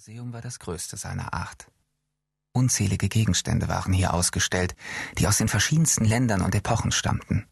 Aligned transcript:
Museum 0.00 0.32
war 0.32 0.40
das 0.40 0.58
größte 0.58 0.96
seiner 0.96 1.34
Art. 1.34 1.70
Unzählige 2.54 3.10
Gegenstände 3.10 3.68
waren 3.68 3.92
hier 3.92 4.14
ausgestellt, 4.14 4.74
die 5.18 5.26
aus 5.26 5.36
den 5.36 5.48
verschiedensten 5.48 6.06
Ländern 6.06 6.40
und 6.40 6.54
Epochen 6.54 6.90
stammten. 6.90 7.46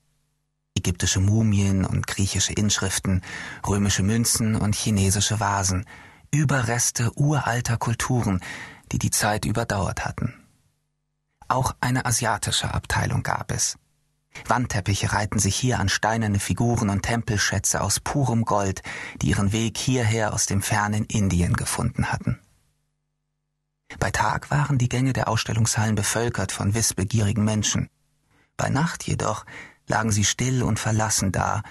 Ägyptische 0.75 1.21
Mumien 1.21 1.85
und 1.85 2.07
griechische 2.07 2.55
Inschriften, 2.55 3.21
römische 3.67 4.03
Münzen 4.03 4.57
und 4.57 4.75
chinesische 4.75 5.41
Vasen, 5.41 5.85
Überreste 6.31 7.13
uralter 7.19 7.77
Kulturen, 7.77 8.41
die 8.93 8.99
die 8.99 9.11
Zeit 9.11 9.45
überdauert 9.45 10.07
hatten. 10.07 10.33
Auch 11.49 11.77
eine 11.81 12.07
asiatische 12.07 12.73
Abteilung 12.73 13.23
gab 13.23 13.53
es. 13.53 13.77
Wandteppiche 14.47 15.13
reihten 15.13 15.39
sich 15.39 15.57
hier 15.57 15.79
an 15.79 15.89
steinerne 15.89 16.39
Figuren 16.39 16.91
und 16.91 17.03
Tempelschätze 17.03 17.81
aus 17.81 18.01
purem 18.01 18.45
Gold, 18.45 18.83
die 19.21 19.29
ihren 19.31 19.53
Weg 19.53 19.79
hierher 19.79 20.33
aus 20.33 20.47
dem 20.47 20.63
fernen 20.63 21.05
Indien 21.05 21.55
gefunden 21.55 22.13
hatten. 22.13 22.39
Bei 23.99 24.11
Tag 24.11 24.51
waren 24.51 24.79
die 24.79 24.89
Gänge 24.89 25.13
der 25.13 25.29
Ausstellungshallen 25.29 25.95
bevölkert 25.95 26.53
von 26.53 26.75
wissbegierigen 26.75 27.45
Menschen. 27.45 27.89
Bei 28.57 28.69
Nacht 28.69 29.05
jedoch 29.05 29.47
lagen 29.87 30.13
sie 30.13 30.25
still 30.25 30.63
und 30.63 30.79
verlassen 30.79 31.33
da, 31.33 31.63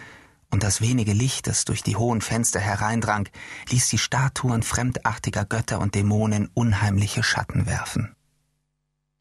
und 0.49 0.63
das 0.63 0.81
wenige 0.81 1.13
Licht, 1.13 1.47
das 1.47 1.65
durch 1.65 1.83
die 1.83 1.97
hohen 1.97 2.21
Fenster 2.21 2.59
hereindrang, 2.59 3.27
ließ 3.69 3.89
die 3.89 3.97
Statuen 3.97 4.63
fremdartiger 4.63 5.45
Götter 5.45 5.79
und 5.79 5.93
Dämonen 5.93 6.49
unheimliche 6.53 7.21
Schatten 7.21 7.65
werfen. 7.65 8.15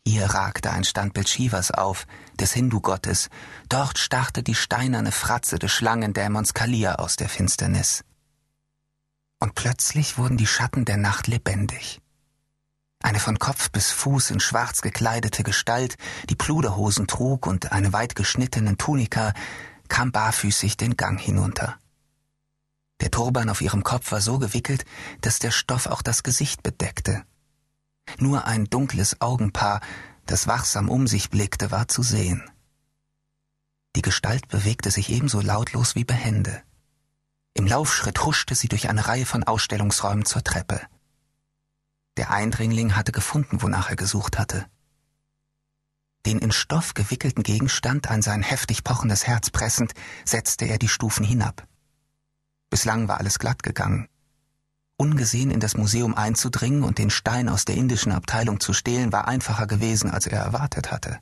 Hier 0.08 0.26
ragte 0.26 0.70
ein 0.70 0.84
Standbild 0.84 1.28
Shivas 1.28 1.72
auf, 1.72 2.06
des 2.38 2.52
Hindu-Gottes. 2.52 3.28
Dort 3.68 3.98
starrte 3.98 4.44
die 4.44 4.54
steinerne 4.54 5.10
Fratze 5.10 5.58
des 5.58 5.72
Schlangendämons 5.72 6.54
Kalia 6.54 6.94
aus 6.94 7.16
der 7.16 7.28
Finsternis. 7.28 8.04
Und 9.40 9.56
plötzlich 9.56 10.16
wurden 10.16 10.36
die 10.36 10.46
Schatten 10.46 10.84
der 10.84 10.96
Nacht 10.96 11.26
lebendig. 11.26 12.00
Eine 13.02 13.18
von 13.18 13.40
Kopf 13.40 13.72
bis 13.72 13.90
Fuß 13.90 14.30
in 14.30 14.38
schwarz 14.38 14.80
gekleidete 14.80 15.42
Gestalt, 15.42 15.96
die 16.30 16.36
Pluderhosen 16.36 17.08
trug 17.08 17.44
und 17.44 17.72
eine 17.72 17.92
weit 17.92 18.14
geschnittenen 18.14 18.78
Tunika, 18.78 19.32
kam 19.88 20.12
barfüßig 20.12 20.76
den 20.76 20.96
Gang 20.96 21.18
hinunter. 21.20 21.80
Der 23.00 23.10
Turban 23.10 23.48
auf 23.48 23.60
ihrem 23.60 23.82
Kopf 23.82 24.12
war 24.12 24.20
so 24.20 24.38
gewickelt, 24.38 24.84
dass 25.22 25.40
der 25.40 25.50
Stoff 25.50 25.86
auch 25.86 26.02
das 26.02 26.22
Gesicht 26.22 26.62
bedeckte. 26.62 27.24
Nur 28.18 28.46
ein 28.46 28.64
dunkles 28.66 29.20
Augenpaar, 29.20 29.80
das 30.26 30.46
wachsam 30.46 30.88
um 30.88 31.06
sich 31.06 31.30
blickte, 31.30 31.70
war 31.70 31.88
zu 31.88 32.02
sehen. 32.02 32.50
Die 33.94 34.02
Gestalt 34.02 34.48
bewegte 34.48 34.90
sich 34.90 35.10
ebenso 35.10 35.40
lautlos 35.40 35.94
wie 35.94 36.04
behende. 36.04 36.62
Im 37.54 37.66
Laufschritt 37.66 38.24
huschte 38.24 38.54
sie 38.54 38.68
durch 38.68 38.88
eine 38.90 39.06
Reihe 39.08 39.24
von 39.24 39.44
Ausstellungsräumen 39.44 40.26
zur 40.26 40.44
Treppe. 40.44 40.80
Der 42.18 42.30
Eindringling 42.30 42.94
hatte 42.94 43.12
gefunden, 43.12 43.62
wonach 43.62 43.88
er 43.88 43.96
gesucht 43.96 44.38
hatte. 44.38 44.66
Den 46.26 46.38
in 46.38 46.50
Stoff 46.50 46.94
gewickelten 46.94 47.42
Gegenstand 47.42 48.10
an 48.10 48.20
sein 48.20 48.42
heftig 48.42 48.84
pochendes 48.84 49.26
Herz 49.26 49.50
pressend, 49.50 49.94
setzte 50.24 50.66
er 50.66 50.78
die 50.78 50.88
Stufen 50.88 51.24
hinab. 51.24 51.66
Bislang 52.68 53.08
war 53.08 53.18
alles 53.18 53.38
glatt 53.38 53.62
gegangen. 53.62 54.08
Ungesehen 54.98 55.50
in 55.50 55.60
das 55.60 55.76
Museum 55.76 56.14
einzudringen 56.14 56.82
und 56.82 56.98
den 56.98 57.10
Stein 57.10 57.48
aus 57.48 57.64
der 57.66 57.76
indischen 57.76 58.12
Abteilung 58.12 58.60
zu 58.60 58.72
stehlen, 58.72 59.12
war 59.12 59.28
einfacher 59.28 59.66
gewesen, 59.66 60.10
als 60.10 60.26
er 60.26 60.40
erwartet 60.40 60.90
hatte. 60.90 61.18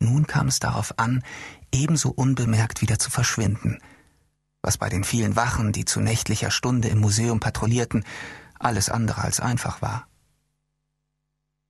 Nun 0.00 0.26
kam 0.26 0.48
es 0.48 0.58
darauf 0.58 0.98
an, 0.98 1.22
ebenso 1.72 2.10
unbemerkt 2.10 2.82
wieder 2.82 2.98
zu 2.98 3.10
verschwinden, 3.10 3.78
was 4.60 4.76
bei 4.76 4.88
den 4.88 5.04
vielen 5.04 5.36
Wachen, 5.36 5.72
die 5.72 5.84
zu 5.84 6.00
nächtlicher 6.00 6.50
Stunde 6.50 6.88
im 6.88 6.98
Museum 6.98 7.38
patrouillierten, 7.38 8.04
alles 8.58 8.88
andere 8.88 9.22
als 9.22 9.40
einfach 9.40 9.80
war. 9.80 10.08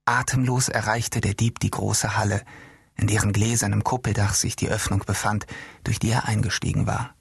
Atemlos 0.07 0.69
erreichte 0.69 1.21
der 1.21 1.35
Dieb 1.35 1.59
die 1.59 1.71
große 1.71 2.17
Halle, 2.17 2.45
in 2.95 3.09
deren 3.09 3.33
gläsernem 3.33 3.85
Kuppeldach 3.85 4.35
sich 4.35 4.57
die 4.57 4.69
Öffnung 4.69 5.01
befand, 5.01 5.47
durch 5.85 5.99
die 5.99 6.11
er 6.11 6.27
eingestiegen 6.27 6.87
war. 6.87 7.16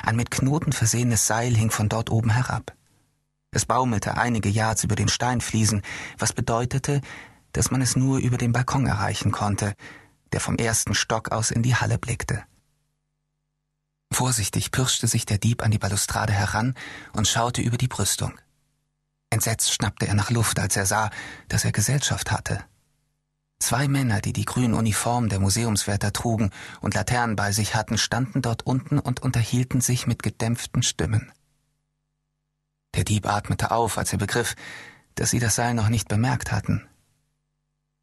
Ein 0.00 0.16
mit 0.16 0.30
Knoten 0.30 0.72
versehenes 0.72 1.26
Seil 1.26 1.54
hing 1.54 1.70
von 1.70 1.88
dort 1.88 2.10
oben 2.10 2.30
herab. 2.30 2.74
Es 3.50 3.66
baumelte 3.66 4.16
einige 4.16 4.48
Yards 4.48 4.84
über 4.84 4.96
den 4.96 5.08
Steinfliesen, 5.08 5.82
was 6.18 6.32
bedeutete, 6.32 7.02
dass 7.52 7.70
man 7.70 7.82
es 7.82 7.96
nur 7.96 8.18
über 8.18 8.38
den 8.38 8.52
Balkon 8.52 8.86
erreichen 8.86 9.30
konnte, 9.30 9.74
der 10.32 10.40
vom 10.40 10.56
ersten 10.56 10.94
Stock 10.94 11.30
aus 11.30 11.50
in 11.50 11.62
die 11.62 11.76
Halle 11.76 11.98
blickte. 11.98 12.44
Vorsichtig 14.10 14.70
pirschte 14.70 15.06
sich 15.06 15.26
der 15.26 15.38
Dieb 15.38 15.62
an 15.62 15.70
die 15.70 15.78
Balustrade 15.78 16.32
heran 16.32 16.74
und 17.12 17.28
schaute 17.28 17.62
über 17.62 17.76
die 17.76 17.88
Brüstung. 17.88 18.38
Entsetzt 19.30 19.72
schnappte 19.72 20.06
er 20.06 20.14
nach 20.14 20.30
Luft, 20.30 20.58
als 20.58 20.76
er 20.76 20.86
sah, 20.86 21.10
dass 21.48 21.64
er 21.64 21.72
Gesellschaft 21.72 22.30
hatte. 22.30 22.64
Zwei 23.62 23.86
Männer, 23.86 24.20
die 24.20 24.32
die 24.32 24.44
grüne 24.44 24.74
Uniform 24.74 25.28
der 25.28 25.38
Museumswärter 25.38 26.12
trugen 26.12 26.50
und 26.80 26.94
Laternen 26.94 27.36
bei 27.36 27.52
sich 27.52 27.76
hatten, 27.76 27.96
standen 27.96 28.42
dort 28.42 28.66
unten 28.66 28.98
und 28.98 29.22
unterhielten 29.22 29.80
sich 29.80 30.08
mit 30.08 30.24
gedämpften 30.24 30.82
Stimmen. 30.82 31.30
Der 32.96 33.04
Dieb 33.04 33.24
atmete 33.24 33.70
auf, 33.70 33.98
als 33.98 34.12
er 34.12 34.18
begriff, 34.18 34.56
dass 35.14 35.30
sie 35.30 35.38
das 35.38 35.54
Seil 35.54 35.74
noch 35.74 35.90
nicht 35.90 36.08
bemerkt 36.08 36.50
hatten. 36.50 36.88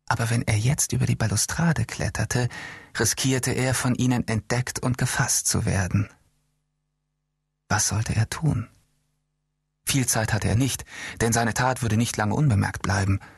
Aber 0.08 0.30
wenn 0.30 0.44
er 0.44 0.58
jetzt 0.58 0.94
über 0.94 1.06
die 1.06 1.18
Balustrade 1.18 1.84
kletterte, 1.84 2.48
riskierte 2.98 3.52
er, 3.52 3.74
von 3.74 3.96
ihnen 3.96 4.26
entdeckt 4.30 4.80
und 4.80 4.98
gefasst 4.98 5.50
zu 5.50 5.66
werden. 5.66 6.08
Was 7.68 7.90
sollte 7.90 8.16
er 8.16 8.30
tun? 8.30 8.70
Viel 9.86 10.08
Zeit 10.08 10.32
hatte 10.32 10.48
er 10.48 10.56
nicht, 10.56 10.86
denn 11.20 11.34
seine 11.34 11.54
Tat 11.54 11.82
würde 11.82 11.98
nicht 11.98 12.16
lange 12.16 12.36
unbemerkt 12.36 12.82
bleiben– 12.82 13.20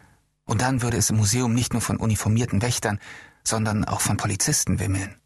und 0.45 0.61
dann 0.61 0.81
würde 0.81 0.97
es 0.97 1.09
im 1.09 1.17
Museum 1.17 1.53
nicht 1.53 1.73
nur 1.73 1.81
von 1.81 1.97
uniformierten 1.97 2.61
Wächtern, 2.61 2.99
sondern 3.43 3.85
auch 3.85 4.01
von 4.01 4.17
Polizisten 4.17 4.79
wimmeln. 4.79 5.19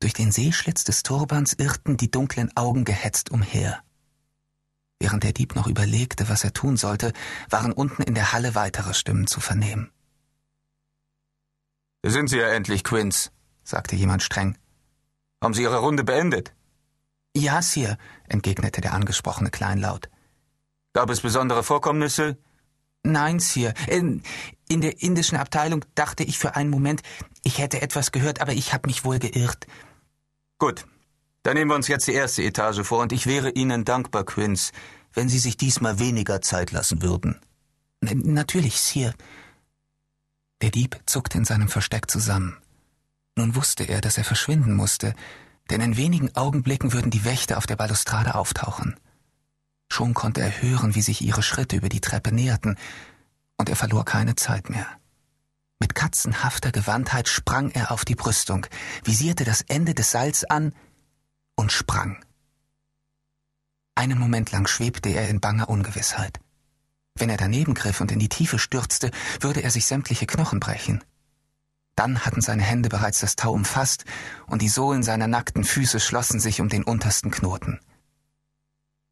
Durch 0.00 0.12
den 0.12 0.32
Seeschlitz 0.32 0.84
des 0.84 1.02
Turbans 1.02 1.54
irrten 1.54 1.96
die 1.96 2.10
dunklen 2.10 2.54
Augen 2.56 2.84
gehetzt 2.84 3.30
umher. 3.30 3.82
Während 5.00 5.22
der 5.22 5.32
Dieb 5.32 5.54
noch 5.54 5.66
überlegte, 5.66 6.28
was 6.28 6.44
er 6.44 6.52
tun 6.52 6.76
sollte, 6.76 7.12
waren 7.48 7.72
unten 7.72 8.02
in 8.02 8.14
der 8.14 8.32
Halle 8.32 8.54
weitere 8.54 8.94
Stimmen 8.94 9.26
zu 9.26 9.40
vernehmen. 9.40 9.90
Sind 12.04 12.28
Sie 12.28 12.38
ja 12.38 12.48
endlich, 12.48 12.84
Quince, 12.84 13.30
sagte 13.62 13.96
jemand 13.96 14.22
streng. 14.22 14.58
Haben 15.42 15.54
Sie 15.54 15.62
Ihre 15.62 15.78
Runde 15.78 16.04
beendet? 16.04 16.54
Ja, 17.36 17.62
Sir, 17.62 17.98
entgegnete 18.28 18.80
der 18.80 18.92
angesprochene 18.92 19.50
kleinlaut. 19.50 20.08
Gab 20.92 21.10
es 21.10 21.22
besondere 21.22 21.64
Vorkommnisse? 21.64 22.38
Nein, 23.04 23.38
Sir. 23.38 23.74
In, 23.86 24.22
in 24.68 24.80
der 24.80 25.02
indischen 25.02 25.36
Abteilung 25.38 25.84
dachte 25.94 26.24
ich 26.24 26.38
für 26.38 26.56
einen 26.56 26.70
Moment, 26.70 27.02
ich 27.42 27.58
hätte 27.58 27.82
etwas 27.82 28.12
gehört, 28.12 28.40
aber 28.40 28.52
ich 28.52 28.72
habe 28.72 28.88
mich 28.88 29.04
wohl 29.04 29.18
geirrt. 29.18 29.66
Gut. 30.58 30.86
Dann 31.42 31.54
nehmen 31.54 31.70
wir 31.70 31.74
uns 31.74 31.88
jetzt 31.88 32.08
die 32.08 32.14
erste 32.14 32.42
Etage 32.42 32.80
vor 32.82 33.00
und 33.00 33.12
ich 33.12 33.26
wäre 33.26 33.50
Ihnen 33.50 33.84
dankbar, 33.84 34.24
Quince, 34.24 34.72
wenn 35.12 35.28
Sie 35.28 35.38
sich 35.38 35.58
diesmal 35.58 35.98
weniger 35.98 36.40
Zeit 36.40 36.72
lassen 36.72 37.02
würden. 37.02 37.38
Natürlich, 38.00 38.80
Sir. 38.80 39.12
Der 40.62 40.70
Dieb 40.70 40.98
zuckte 41.04 41.36
in 41.36 41.44
seinem 41.44 41.68
Versteck 41.68 42.10
zusammen. 42.10 42.56
Nun 43.36 43.54
wusste 43.54 43.84
er, 43.84 44.00
dass 44.00 44.16
er 44.16 44.24
verschwinden 44.24 44.74
musste, 44.74 45.14
denn 45.70 45.82
in 45.82 45.98
wenigen 45.98 46.34
Augenblicken 46.34 46.94
würden 46.94 47.10
die 47.10 47.26
Wächter 47.26 47.58
auf 47.58 47.66
der 47.66 47.76
Balustrade 47.76 48.34
auftauchen. 48.34 48.96
Schon 49.88 50.14
konnte 50.14 50.40
er 50.40 50.62
hören, 50.62 50.94
wie 50.94 51.02
sich 51.02 51.20
ihre 51.22 51.42
Schritte 51.42 51.76
über 51.76 51.88
die 51.88 52.00
Treppe 52.00 52.32
näherten, 52.32 52.76
und 53.56 53.68
er 53.68 53.76
verlor 53.76 54.04
keine 54.04 54.34
Zeit 54.34 54.70
mehr. 54.70 54.86
Mit 55.78 55.94
katzenhafter 55.94 56.72
Gewandtheit 56.72 57.28
sprang 57.28 57.70
er 57.70 57.90
auf 57.90 58.04
die 58.04 58.14
Brüstung, 58.14 58.66
visierte 59.04 59.44
das 59.44 59.62
Ende 59.62 59.94
des 59.94 60.10
Seils 60.10 60.44
an 60.44 60.74
und 61.56 61.72
sprang. 61.72 62.24
Einen 63.94 64.18
Moment 64.18 64.50
lang 64.50 64.66
schwebte 64.66 65.10
er 65.10 65.28
in 65.28 65.40
banger 65.40 65.68
Ungewissheit. 65.68 66.40
Wenn 67.16 67.30
er 67.30 67.36
daneben 67.36 67.74
griff 67.74 68.00
und 68.00 68.10
in 68.10 68.18
die 68.18 68.28
Tiefe 68.28 68.58
stürzte, 68.58 69.10
würde 69.40 69.62
er 69.62 69.70
sich 69.70 69.86
sämtliche 69.86 70.26
Knochen 70.26 70.58
brechen. 70.58 71.04
Dann 71.94 72.24
hatten 72.24 72.40
seine 72.40 72.62
Hände 72.62 72.88
bereits 72.88 73.20
das 73.20 73.36
Tau 73.36 73.52
umfasst, 73.52 74.04
und 74.46 74.62
die 74.62 74.68
Sohlen 74.68 75.04
seiner 75.04 75.28
nackten 75.28 75.62
Füße 75.62 76.00
schlossen 76.00 76.40
sich 76.40 76.60
um 76.60 76.68
den 76.68 76.82
untersten 76.82 77.30
Knoten. 77.30 77.78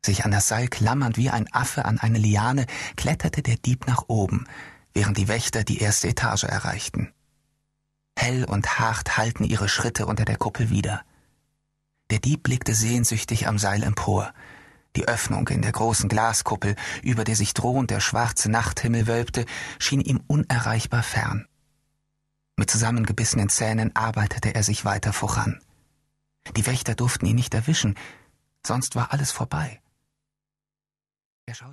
Sich 0.04 0.24
an 0.24 0.32
das 0.32 0.48
Seil 0.48 0.68
klammernd 0.68 1.16
wie 1.16 1.30
ein 1.30 1.52
Affe 1.52 1.84
an 1.84 2.00
eine 2.00 2.18
Liane, 2.18 2.66
kletterte 2.96 3.42
der 3.42 3.56
Dieb 3.56 3.86
nach 3.86 4.04
oben, 4.08 4.48
während 4.94 5.16
die 5.16 5.28
Wächter 5.28 5.62
die 5.62 5.78
erste 5.78 6.08
Etage 6.08 6.44
erreichten. 6.44 7.12
Hell 8.16 8.44
und 8.44 8.78
hart 8.78 9.16
hallten 9.16 9.44
ihre 9.44 9.68
Schritte 9.68 10.06
unter 10.06 10.24
der 10.24 10.36
Kuppel 10.36 10.70
wieder. 10.70 11.02
Der 12.10 12.18
Dieb 12.18 12.42
blickte 12.42 12.74
sehnsüchtig 12.74 13.46
am 13.46 13.58
Seil 13.58 13.82
empor. 13.82 14.34
Die 14.96 15.08
Öffnung 15.08 15.48
in 15.48 15.62
der 15.62 15.72
großen 15.72 16.08
Glaskuppel, 16.08 16.76
über 17.02 17.24
der 17.24 17.36
sich 17.36 17.54
drohend 17.54 17.90
der 17.90 18.00
schwarze 18.00 18.50
Nachthimmel 18.50 19.06
wölbte, 19.06 19.46
schien 19.78 20.00
ihm 20.00 20.20
unerreichbar 20.26 21.02
fern. 21.02 21.46
Mit 22.56 22.70
zusammengebissenen 22.70 23.48
Zähnen 23.48 23.96
arbeitete 23.96 24.54
er 24.54 24.62
sich 24.62 24.84
weiter 24.84 25.12
voran. 25.12 25.60
Die 26.56 26.66
Wächter 26.66 26.94
durften 26.94 27.26
ihn 27.26 27.36
nicht 27.36 27.54
erwischen, 27.54 27.96
sonst 28.66 28.94
war 28.94 29.12
alles 29.12 29.32
vorbei. 29.32 29.81
Er 31.52 31.56
schaute 31.56 31.70